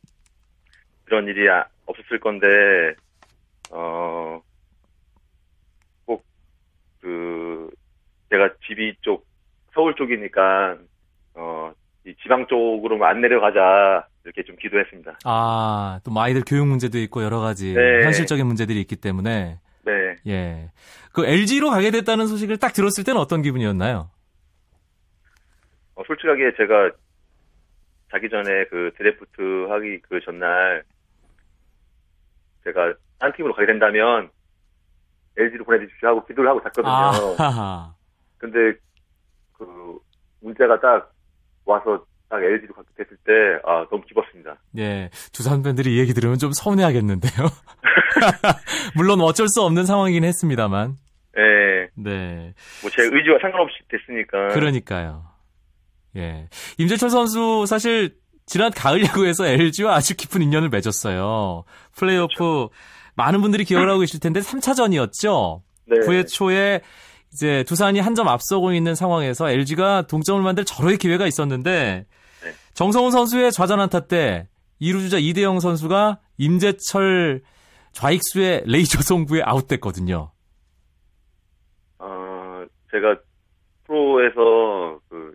그런 1.05 1.27
일이 1.27 1.49
아- 1.49 1.67
없었을 1.87 2.21
건데 2.21 2.47
어, 3.71 4.41
꼭 6.07 6.23
그 7.01 7.71
제가 8.31 8.51
집이 8.67 8.95
쪽 9.01 9.27
서울 9.75 9.95
쪽이니까 9.97 10.77
어, 11.35 11.73
이 12.07 12.15
지방 12.23 12.47
쪽으로만 12.47 13.09
안 13.11 13.21
내려가자 13.21 14.07
이렇게 14.25 14.43
좀 14.45 14.55
기도했습니다. 14.57 15.19
아, 15.25 16.01
또뭐 16.05 16.23
아이들 16.23 16.43
교육 16.47 16.67
문제도 16.67 16.97
있고 16.99 17.23
여러 17.25 17.41
가지 17.41 17.73
네. 17.73 18.05
현실적인 18.05 18.47
문제들이 18.47 18.81
있기 18.83 18.97
때문에, 18.97 19.59
네, 19.83 20.17
예. 20.27 20.71
그 21.13 21.27
LG로 21.27 21.71
가게 21.71 21.91
됐다는 21.91 22.27
소식을 22.27 22.59
딱 22.59 22.73
들었을 22.73 23.05
때는 23.05 23.21
어떤 23.21 23.43
기분이었나요? 23.43 24.11
어, 25.95 26.03
솔직하게 26.07 26.57
제가 26.57 26.91
자기 28.11 28.29
전에 28.29 28.65
그 28.71 28.93
드래프트 28.97 29.67
하기 29.69 30.01
그 30.09 30.21
전날 30.25 30.83
제가 32.65 32.95
한 33.21 33.33
팀으로 33.33 33.55
가게 33.55 33.67
된다면 33.67 34.31
LG로 35.37 35.65
보내주십시오 35.65 36.09
하고 36.09 36.27
기도를 36.27 36.51
하고 36.51 36.63
잤거든요. 36.63 36.93
아, 37.39 37.95
근데 38.39 38.75
그 39.53 39.99
문자가 40.41 40.81
딱 40.81 41.13
와서 41.65 42.05
딱 42.31 42.43
LG로 42.43 42.73
가게 42.75 42.87
됐을 42.97 43.17
때 43.27 43.33
아 43.67 43.85
너무 43.91 44.03
기뻤습니다. 44.07 44.57
예. 44.79 45.11
두산 45.33 45.63
팬들이 45.63 45.97
이 45.97 45.99
얘기 45.99 46.15
들으면 46.15 46.39
좀 46.39 46.53
서운해하겠는데요. 46.53 47.33
물론 48.95 49.21
어쩔 49.21 49.49
수 49.49 49.63
없는 49.63 49.85
상황이긴 49.85 50.25
했습니다만. 50.25 50.97
예, 51.37 51.89
네. 51.95 52.55
뭐 52.83 52.91
제 52.91 53.03
의지와 53.03 53.39
상관없이 53.41 53.77
됐으니까. 53.89 54.49
그러니까요. 54.55 55.25
예. 56.17 56.49
임재철 56.79 57.11
선수 57.11 57.67
사실 57.67 58.15
지난 58.47 58.71
가을 58.73 59.05
야구에서 59.05 59.47
LG와 59.47 59.95
아주 59.95 60.17
깊은 60.17 60.43
인연을 60.43 60.69
맺었어요. 60.71 61.65
플레이오프 61.97 62.69
많은 63.15 63.41
분들이 63.43 63.65
기억을 63.65 63.89
하고 63.89 64.01
계실 64.01 64.19
텐데 64.21 64.41
3차전이었죠. 64.41 65.63
네. 65.87 65.97
9회 66.07 66.27
초에 66.29 66.81
이제 67.33 67.63
두산이 67.65 68.01
한 68.01 68.15
점 68.17 68.27
앞서고 68.27 68.73
있는 68.73 68.97
상황에서 68.97 69.51
LG가 69.51 70.03
동점을 70.09 70.43
만들 70.43 70.65
절호의 70.65 70.99
기회가 70.99 71.27
있었는데 71.29 71.71
네. 71.71 72.07
정성훈 72.75 73.11
선수의 73.11 73.53
좌전 73.53 73.81
안타 73.81 74.01
때 74.01 74.49
2루 74.81 75.01
주자 75.01 75.19
이대영 75.19 75.61
선수가 75.61 76.19
임재철 76.39 77.43
좌익수의 77.93 78.65
레이저 78.67 79.03
송구에 79.03 79.43
아웃됐거든요. 79.45 80.31
어 81.99 82.65
제가 82.91 83.17
프로에서 83.85 85.01
그 85.09 85.35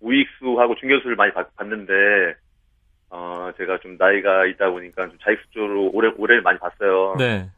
우익수하고 0.00 0.76
중견수를 0.76 1.16
많이 1.16 1.32
봤, 1.32 1.54
봤는데 1.56 1.92
어 3.10 3.50
제가 3.56 3.78
좀 3.80 3.96
나이가 3.98 4.46
있다 4.46 4.70
보니까 4.70 5.08
좀 5.08 5.18
자익수 5.22 5.50
쪽으로 5.50 5.90
오래 5.92 6.12
오래 6.16 6.40
많이 6.40 6.58
봤어요. 6.58 7.16
네. 7.18 7.50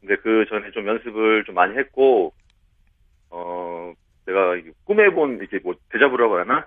근데 0.00 0.16
그 0.16 0.44
전에 0.48 0.70
좀 0.70 0.86
연습을 0.86 1.44
좀 1.44 1.54
많이 1.54 1.76
했고, 1.76 2.32
어, 3.30 3.92
이게 4.26 4.70
꿈에 4.84 5.10
본 5.10 5.40
이게 5.42 5.58
뭐 5.58 5.74
대자보라고 5.90 6.38
하나? 6.38 6.66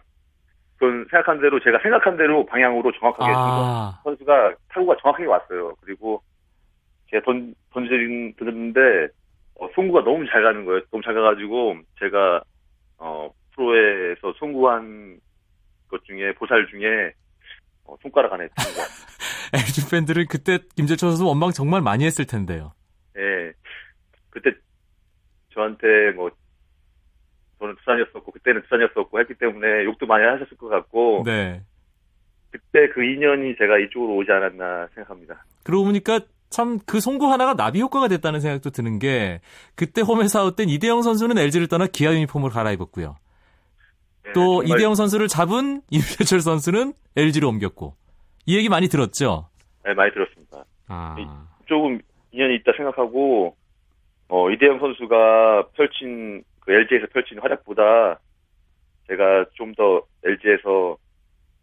그건 0.81 1.05
생각한 1.11 1.39
대로 1.39 1.59
제가 1.59 1.77
생각한 1.83 2.17
대로 2.17 2.43
방향으로 2.43 2.91
정확하게 2.93 3.31
아, 3.35 3.99
선수가 4.03 4.55
타구가 4.69 4.95
정확하게 4.99 5.27
왔어요. 5.27 5.75
그리고 5.79 6.23
제가 7.11 7.23
던, 7.23 7.53
던진, 7.71 8.33
던졌는데, 8.35 8.79
어, 9.59 9.69
송구가 9.75 10.03
너무 10.03 10.25
잘 10.31 10.41
가는 10.41 10.65
거예요. 10.65 10.81
너무 10.89 11.03
잘 11.03 11.13
가가지고, 11.13 11.75
제가, 11.99 12.41
어, 12.97 13.29
프로에서 13.53 14.33
송구한 14.39 15.19
것 15.87 16.03
중에, 16.05 16.33
보살 16.33 16.65
중에, 16.71 17.13
어, 17.85 17.95
손가락 18.01 18.33
안에 18.33 18.47
것 18.47 18.55
같아요. 18.55 18.87
LG 19.53 19.85
팬들은 19.91 20.25
그때 20.31 20.57
김재철 20.75 21.11
선수 21.11 21.27
원망 21.27 21.51
정말 21.51 21.81
많이 21.81 22.05
했을 22.05 22.25
텐데요. 22.25 22.73
예. 23.17 23.53
그때 24.31 24.49
저한테 25.53 26.11
뭐 26.15 26.31
저는 27.61 27.75
두산이었었고 27.75 28.31
그때는 28.31 28.63
두산이었었고 28.63 29.19
했기 29.19 29.35
때문에 29.35 29.85
욕도 29.85 30.07
많이 30.07 30.25
하셨을 30.25 30.57
것 30.57 30.67
같고 30.67 31.21
네. 31.25 31.61
그때 32.49 32.89
그 32.89 33.03
인연이 33.03 33.55
제가 33.55 33.77
이쪽으로 33.77 34.15
오지 34.17 34.31
않았나 34.31 34.87
생각합니다. 34.95 35.45
그러고 35.63 35.85
보니까 35.85 36.19
참 36.49 36.79
그 36.85 36.99
송구 36.99 37.31
하나가 37.31 37.55
나비 37.55 37.79
효과가 37.79 38.07
됐다는 38.09 38.41
생각도 38.41 38.71
드는 38.71 38.99
게 38.99 39.39
그때 39.75 40.01
홈에서 40.01 40.41
아웃 40.41 40.55
된 40.55 40.67
이대형 40.69 41.01
선수는 41.03 41.37
LG를 41.37 41.67
떠나 41.67 41.87
기아 41.87 42.11
유니폼을 42.13 42.49
갈아입었고요. 42.49 43.15
예, 44.27 44.31
또 44.33 44.61
정말, 44.61 44.77
이대형 44.77 44.95
선수를 44.95 45.27
잡은 45.27 45.81
임재철 45.91 46.41
선수는 46.41 46.93
LG로 47.15 47.47
옮겼고 47.47 47.95
이 48.47 48.57
얘기 48.57 48.67
많이 48.69 48.87
들었죠. 48.89 49.49
예, 49.87 49.93
많이 49.93 50.11
들었습니다. 50.11 50.65
아, 50.87 51.47
조금 51.67 51.99
인연이 52.31 52.55
있다 52.55 52.73
생각하고 52.75 53.55
어, 54.27 54.49
이대형 54.49 54.79
선수가 54.79 55.69
펼친 55.75 56.43
그 56.61 56.71
LG에서 56.71 57.07
펼친 57.13 57.39
활약보다 57.39 58.19
제가 59.07 59.45
좀 59.55 59.73
더 59.75 60.03
LG에서 60.23 60.97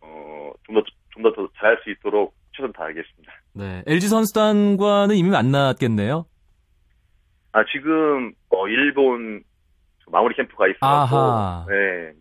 어, 0.00 0.52
좀 0.64 0.74
더 0.76 0.82
좀더 1.10 1.48
잘할 1.58 1.78
수 1.82 1.90
있도록 1.90 2.34
최선 2.56 2.72
다하겠습니다. 2.72 3.32
네. 3.54 3.82
LG 3.86 4.08
선수단과는 4.08 5.14
이미 5.16 5.30
만났겠네요. 5.30 6.26
아, 7.52 7.64
지금, 7.72 8.32
어, 8.50 8.68
일본 8.68 9.42
마무리 10.10 10.34
캠프가. 10.34 10.66
있어서, 10.68 11.66
네, 11.68 12.12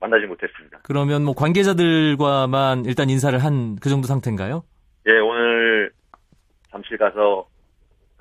만나지 0.00 0.26
못했습니다. 0.26 0.80
그러면 0.84 1.24
뭐 1.24 1.34
관계자들과만 1.34 2.84
일단 2.84 3.08
인사를 3.10 3.36
한 3.42 3.76
그 3.80 3.88
정도 3.88 4.06
상태인가요? 4.06 4.62
예, 5.06 5.18
오늘 5.18 5.90
잠실 6.70 6.96
가서, 6.98 7.46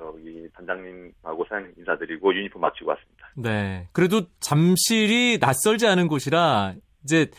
저기, 0.03 0.47
단장님하고 0.53 1.45
사장님 1.45 1.73
인사드리고 1.77 2.35
유니폼 2.35 2.61
마치고 2.61 2.89
왔습니다. 2.89 3.29
네. 3.37 3.87
그래도 3.93 4.23
잠실이 4.39 5.37
낯설지 5.39 5.87
않은 5.87 6.07
곳이라 6.07 6.73
이제 7.03 7.29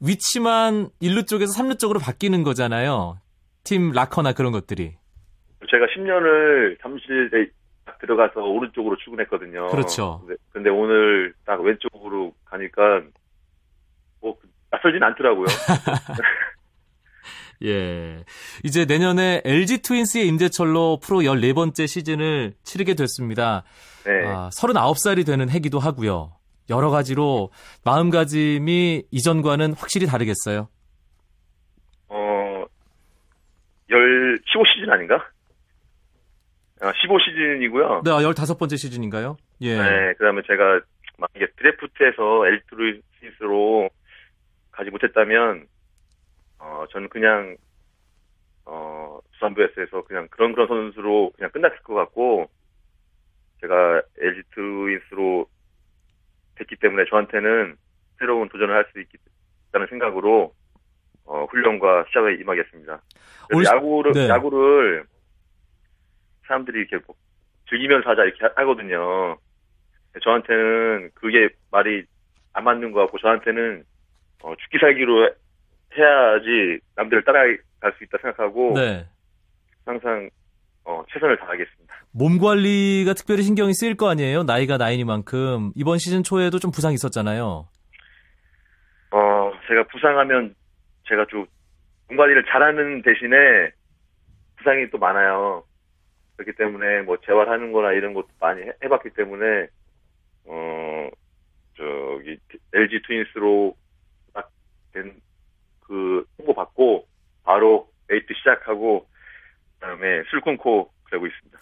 위치만 0.00 0.88
1루 1.00 1.26
쪽에서 1.26 1.52
3루 1.60 1.78
쪽으로 1.78 1.98
바뀌는 1.98 2.44
거잖아요. 2.44 3.18
팀 3.64 3.90
라커나 3.92 4.32
그런 4.32 4.52
것들이. 4.52 4.94
제가 5.70 5.86
10년을 5.96 6.80
잠실에 6.80 7.46
딱 7.84 7.98
들어가서 7.98 8.40
오른쪽으로 8.40 8.96
출근했거든요. 8.96 9.68
그렇죠. 9.68 10.22
근데, 10.26 10.34
근데 10.52 10.70
오늘 10.70 11.34
딱 11.44 11.60
왼쪽으로 11.60 12.32
가니까, 12.44 13.02
뭐, 14.20 14.36
낯설진 14.70 15.02
않더라고요. 15.02 15.46
예. 17.64 18.24
이제 18.64 18.84
내년에 18.84 19.42
LG 19.44 19.82
트윈스의 19.82 20.26
임재철로 20.26 20.98
프로 21.02 21.18
14번째 21.18 21.86
시즌을 21.86 22.54
치르게 22.62 22.94
됐습니다. 22.94 23.64
네. 24.04 24.26
아, 24.26 24.50
39살이 24.50 25.24
되는 25.24 25.48
해기도 25.48 25.78
하고요. 25.78 26.32
여러 26.70 26.90
가지로 26.90 27.50
마음가짐이 27.84 29.04
이전과는 29.10 29.74
확실히 29.74 30.06
다르겠어요. 30.06 30.68
어, 32.08 32.64
열, 33.90 34.38
15시즌 34.38 34.90
아닌가? 34.90 35.24
아, 36.80 36.92
15시즌이고요. 36.92 38.04
네, 38.04 38.10
15번째 38.10 38.76
시즌인가요? 38.76 39.36
예. 39.60 39.76
네, 39.76 40.14
그 40.18 40.24
다음에 40.24 40.42
제가, 40.46 40.80
만약에 41.18 41.52
드래프트에서 41.56 42.46
엘트루이스로 42.46 43.88
가지 44.72 44.90
못했다면, 44.90 45.66
어, 46.64 46.84
저는 46.90 47.08
그냥, 47.08 47.56
어, 48.64 49.18
두산베어스에서 49.32 50.04
그냥 50.04 50.28
그런 50.30 50.52
그런 50.52 50.68
선수로 50.68 51.32
그냥 51.36 51.50
끝났을 51.50 51.76
것 51.78 51.94
같고, 51.94 52.48
제가 53.60 54.00
LG 54.20 54.42
트윈스로 54.54 55.46
됐기 56.56 56.76
때문에 56.76 57.04
저한테는 57.10 57.76
새로운 58.18 58.48
도전을 58.48 58.74
할 58.74 58.84
수 58.92 59.00
있다는 59.00 59.86
생각으로 59.88 60.54
어, 61.24 61.44
훈련과 61.46 62.04
시작에 62.08 62.34
임하겠습니다. 62.40 63.00
올 63.54 63.64
시- 63.64 63.70
야구를 63.72 64.12
네. 64.12 64.28
야구를 64.28 65.04
사람들이 66.46 66.80
이렇게 66.80 66.98
뭐 67.06 67.16
즐기면서 67.68 68.10
하자 68.10 68.24
이렇게 68.24 68.44
하- 68.44 68.52
하거든요. 68.56 69.36
저한테는 70.22 71.10
그게 71.14 71.48
말이 71.70 72.04
안 72.52 72.64
맞는 72.64 72.92
것 72.92 73.00
같고 73.02 73.18
저한테는 73.18 73.84
어, 74.42 74.54
죽기 74.56 74.78
살기로 74.80 75.30
해- 75.96 76.02
해야지 76.02 76.80
남들을 76.96 77.24
따라갈 77.24 77.58
수 77.98 78.04
있다 78.04 78.18
생각하고 78.22 78.72
네. 78.74 79.06
항상 79.84 80.28
어, 80.84 81.02
최선을 81.12 81.36
다하겠습니다. 81.38 81.94
몸 82.12 82.38
관리가 82.38 83.14
특별히 83.14 83.42
신경이 83.42 83.72
쓰일 83.74 83.96
거 83.96 84.10
아니에요? 84.10 84.42
나이가 84.42 84.76
나이니만큼. 84.76 85.72
이번 85.76 85.98
시즌 85.98 86.22
초에도 86.22 86.58
좀 86.58 86.70
부상 86.70 86.92
있었잖아요. 86.92 87.68
어, 89.12 89.52
제가 89.68 89.84
부상하면 89.90 90.54
제가 91.08 91.26
좀 91.30 91.46
몸 92.08 92.18
관리를 92.18 92.44
잘하는 92.44 93.00
대신에 93.00 93.36
부상이 94.58 94.90
또 94.90 94.98
많아요. 94.98 95.64
그렇기 96.36 96.58
때문에 96.58 97.00
뭐 97.02 97.16
재활하는 97.24 97.72
거나 97.72 97.92
이런 97.92 98.12
것도 98.12 98.28
많이 98.38 98.60
해- 98.60 98.72
해봤기 98.84 99.10
때문에 99.16 99.66
어, 100.44 101.08
저기 101.74 102.36
LG 102.74 103.00
트윈스로 103.06 103.74
딱 104.34 104.50
된 104.92 105.14
그 105.86 106.24
홍보 106.38 106.54
받고 106.54 107.06
바로 107.44 107.88
에이트 108.10 108.26
시작하고 108.38 109.06
그다음에 109.78 110.22
술 110.30 110.40
끊고 110.40 110.90
그러고 111.04 111.26
있습니다. 111.26 111.58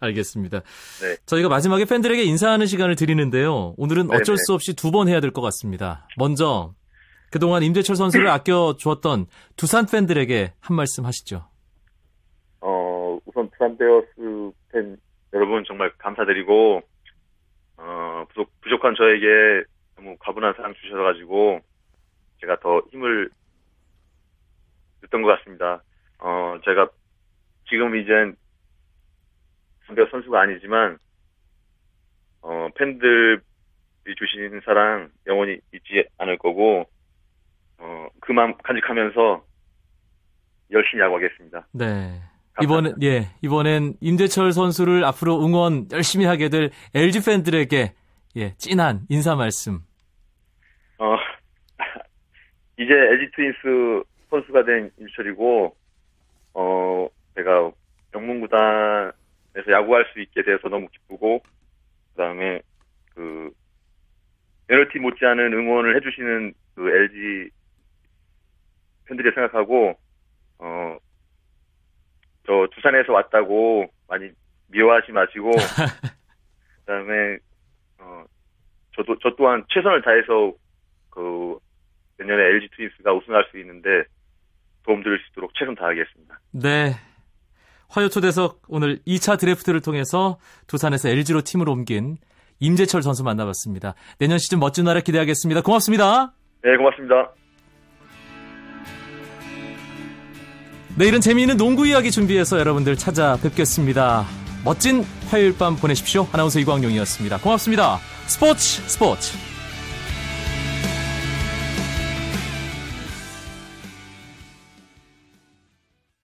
알겠습니다. 0.00 0.60
네. 0.60 1.16
저희가 1.26 1.48
마지막에 1.48 1.84
팬들에게 1.86 2.22
인사하는 2.22 2.66
시간을 2.66 2.96
드리는데요. 2.96 3.74
오늘은 3.78 4.08
네네. 4.08 4.16
어쩔 4.20 4.36
수 4.36 4.52
없이 4.52 4.74
두 4.76 4.90
번 4.90 5.08
해야 5.08 5.20
될 5.20 5.30
것 5.32 5.40
같습니다. 5.42 6.06
먼저 6.18 6.74
그동안 7.30 7.62
임재철 7.62 7.96
선수를 7.96 8.28
아껴 8.30 8.76
주었던 8.78 9.26
두산 9.56 9.86
팬들에게 9.86 10.52
한 10.60 10.76
말씀 10.76 11.06
하시죠. 11.06 11.48
어, 12.60 13.18
우선 13.24 13.48
부산 13.50 13.76
베어스 13.78 14.52
팬 14.72 14.96
여러분 15.32 15.64
정말 15.66 15.90
감사드리고, 15.98 16.82
어, 17.78 18.24
부족, 18.28 18.50
부족한 18.62 18.94
저에게 18.96 19.64
너무 19.96 20.16
과분한 20.20 20.54
사랑 20.56 20.72
주셔가지고, 20.80 21.60
제가 22.40 22.58
더 22.60 22.80
힘을 22.90 23.28
냈던 25.06 25.22
것 25.22 25.38
같습니다. 25.38 25.82
어, 26.18 26.58
제가 26.64 26.88
지금 27.68 27.96
이젠 27.96 28.36
부산 29.86 30.06
선수가 30.10 30.40
아니지만, 30.40 30.98
어, 32.42 32.68
팬들이 32.76 33.40
주신 34.16 34.60
사랑 34.64 35.10
영원히 35.26 35.58
잊지 35.72 36.04
않을 36.18 36.38
거고, 36.38 36.88
어, 37.78 38.08
그 38.20 38.32
마음 38.32 38.56
간직하면서 38.58 39.44
열심히 40.72 41.02
야구하겠습니다. 41.02 41.66
네. 41.72 42.20
이번엔 42.62 42.94
예 43.02 43.26
이번엔 43.42 43.96
임재철 44.00 44.52
선수를 44.52 45.04
앞으로 45.04 45.44
응원 45.44 45.88
열심히 45.92 46.24
하게 46.24 46.48
될 46.48 46.70
LG 46.94 47.22
팬들에게 47.24 47.92
예 48.36 48.54
찐한 48.56 49.02
인사 49.10 49.36
말씀. 49.36 49.80
어, 50.98 51.16
이제 52.80 52.94
LG 52.94 53.30
트윈스 53.36 54.04
선수가 54.30 54.64
된 54.64 54.90
임철이고, 54.98 55.76
어, 56.54 57.08
제가 57.34 57.72
영문구단에서 58.14 59.70
야구할 59.70 60.06
수 60.12 60.20
있게 60.20 60.42
돼서 60.42 60.68
너무 60.68 60.88
기쁘고, 60.88 61.40
그 61.40 62.16
다음에 62.16 62.60
그, 63.14 63.50
NLT 64.68 64.98
못지않은 64.98 65.52
응원을 65.52 65.96
해주시는 65.96 66.54
그 66.74 66.90
LG 66.90 67.50
팬들이 69.06 69.32
생각하고, 69.32 69.96
어, 70.58 70.98
저 72.46 72.66
두산에서 72.74 73.12
왔다고 73.12 73.88
많이 74.08 74.30
미워하지 74.68 75.12
마시고, 75.12 75.50
그 75.52 76.84
다음에, 76.86 77.38
어, 77.98 78.24
저도, 78.96 79.18
저 79.20 79.34
또한 79.36 79.64
최선을 79.68 80.02
다해서 80.02 80.52
그 81.10 81.58
내년에 82.18 82.42
LG 82.42 82.68
트윈스가 82.76 83.12
우승할 83.14 83.46
수 83.50 83.58
있는데 83.58 84.04
도움 84.86 85.02
드릴 85.02 85.18
수 85.18 85.24
있도록 85.32 85.52
최선 85.58 85.74
다하겠습니다. 85.74 86.40
네. 86.52 86.94
화요 87.88 88.08
초대석 88.08 88.62
오늘 88.68 88.98
2차 89.06 89.38
드래프트를 89.38 89.80
통해서 89.80 90.38
두산에서 90.66 91.08
LG로 91.08 91.42
팀을 91.42 91.68
옮긴 91.68 92.16
임재철 92.58 93.02
선수 93.02 93.22
만나봤습니다. 93.22 93.94
내년 94.18 94.38
시즌 94.38 94.58
멋진 94.58 94.84
나라 94.84 95.00
기대하겠습니다. 95.00 95.60
고맙습니다. 95.60 96.32
네, 96.62 96.76
고맙습니다. 96.76 97.32
내일은 100.98 101.20
재미있는 101.20 101.58
농구 101.58 101.86
이야기 101.86 102.10
준비해서 102.10 102.58
여러분들 102.58 102.96
찾아뵙겠습니다. 102.96 104.24
멋진 104.64 105.02
화요일 105.30 105.56
밤 105.56 105.76
보내십시오. 105.76 106.26
아나운서 106.32 106.58
이광용이었습니다. 106.58 107.38
고맙습니다. 107.38 107.98
스포츠 108.26 108.80
스포츠 108.88 109.45